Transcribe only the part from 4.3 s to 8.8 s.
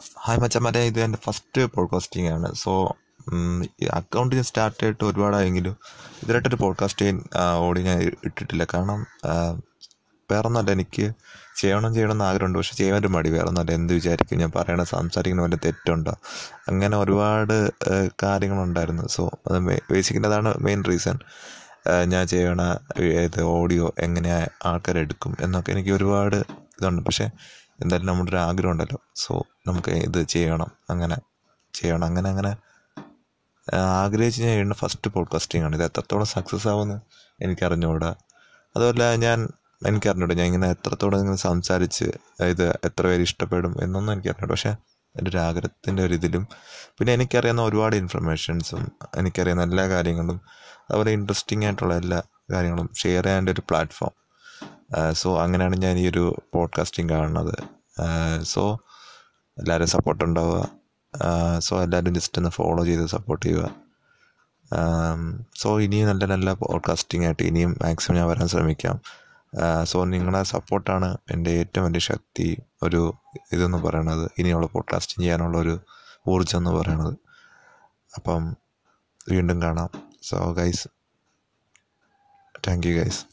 ഞാൻ സ്റ്റാർട്ട് ചെയ്തിട്ട് ഒരുപാടായെങ്കിലും ഇതിലായിട്ടൊരു പോഡ്കാസ്റ്റ് ഓടി ഞാൻ ഇട്ടിട്ടില്ല.